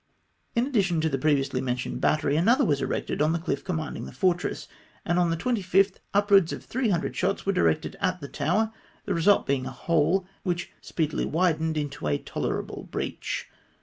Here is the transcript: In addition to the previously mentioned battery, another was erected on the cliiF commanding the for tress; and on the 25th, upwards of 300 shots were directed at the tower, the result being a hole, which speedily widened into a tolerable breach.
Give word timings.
In 0.55 0.65
addition 0.65 0.99
to 1.01 1.09
the 1.09 1.19
previously 1.19 1.61
mentioned 1.61 2.01
battery, 2.01 2.35
another 2.35 2.65
was 2.65 2.81
erected 2.81 3.21
on 3.21 3.33
the 3.33 3.37
cliiF 3.37 3.63
commanding 3.63 4.05
the 4.05 4.11
for 4.11 4.33
tress; 4.33 4.67
and 5.05 5.19
on 5.19 5.29
the 5.29 5.37
25th, 5.37 5.97
upwards 6.11 6.51
of 6.51 6.65
300 6.65 7.15
shots 7.15 7.45
were 7.45 7.53
directed 7.53 7.95
at 8.01 8.19
the 8.19 8.27
tower, 8.27 8.71
the 9.05 9.13
result 9.13 9.45
being 9.45 9.67
a 9.67 9.69
hole, 9.71 10.25
which 10.41 10.71
speedily 10.81 11.27
widened 11.27 11.77
into 11.77 12.07
a 12.07 12.17
tolerable 12.17 12.87
breach. 12.89 13.47